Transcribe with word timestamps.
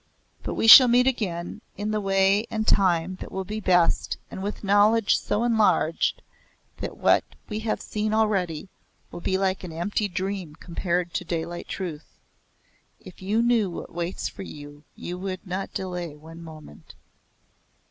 But 0.41 0.55
we 0.55 0.65
shall 0.65 0.87
meet 0.87 1.05
again 1.05 1.61
in 1.77 1.91
the 1.91 2.01
way 2.01 2.47
and 2.49 2.67
time 2.67 3.17
that 3.17 3.31
will 3.31 3.43
be 3.43 3.59
best 3.59 4.17
and 4.31 4.41
with 4.41 4.63
knowledge 4.63 5.15
so 5.15 5.43
enlarged 5.43 6.23
that 6.77 6.97
what 6.97 7.23
we 7.49 7.59
have 7.59 7.83
seen 7.83 8.11
already 8.11 8.67
will 9.11 9.21
be 9.21 9.37
like 9.37 9.63
an 9.63 9.71
empty 9.71 10.07
dream 10.07 10.55
compared 10.55 11.13
to 11.13 11.23
daylight 11.23 11.67
truth. 11.67 12.17
If 12.99 13.21
you 13.21 13.43
knew 13.43 13.69
what 13.69 13.93
waits 13.93 14.27
for 14.27 14.41
you 14.41 14.85
you 14.95 15.19
would 15.19 15.45
not 15.45 15.71
delay 15.75 16.15
one 16.15 16.41
moment." 16.41 16.95